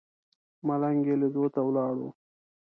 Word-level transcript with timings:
ملنګ 0.67 1.01
یې 1.09 1.15
لیدو 1.21 1.45
ته 1.53 1.59
ولاړ 1.67 1.93
و. 2.01 2.09